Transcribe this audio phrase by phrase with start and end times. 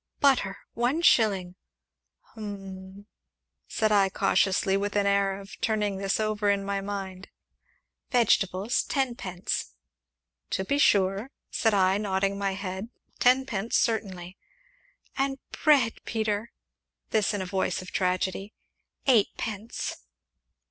[0.19, 1.57] "Butter one shilling!"
[2.33, 3.05] "Hum!"
[3.67, 7.29] said I cautiously, and with the air of turning this over in my mind.
[8.09, 9.75] "Vegetables tenpence!"
[10.49, 14.39] "To be sure," said I, nodding my head, "tenpence, certainly."
[15.19, 16.51] "And bread, Peter"
[17.11, 18.55] (this in a voice of tragedy)"
[19.05, 19.97] eightpence."